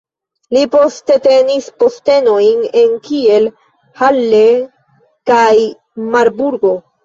Li 0.55 0.61
poste 0.75 1.17
tenis 1.27 1.67
postenojn 1.83 2.65
en 2.83 2.97
Kiel, 3.09 3.47
Halle 4.03 4.43
kaj 5.33 5.47
Marburgo. 6.13 6.77